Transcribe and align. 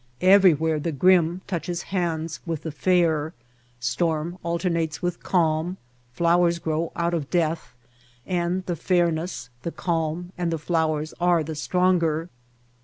Everywhere 0.23 0.79
the 0.79 0.91
grim 0.91 1.41
touches 1.45 1.83
hands 1.93 2.39
with 2.43 2.63
the 2.63 2.71
fair, 2.71 3.35
storm 3.79 4.39
alternates 4.41 5.03
with 5.03 5.21
calm, 5.21 5.77
flowers 6.11 6.57
grow 6.57 6.91
out 6.95 7.13
of 7.13 7.29
death, 7.29 7.75
and 8.25 8.65
the 8.65 8.75
fairness, 8.75 9.51
the 9.61 9.71
calm 9.71 10.31
and 10.39 10.49
the 10.49 10.57
flowers 10.57 11.13
are 11.21 11.43
the 11.43 11.53
stronger. 11.53 12.29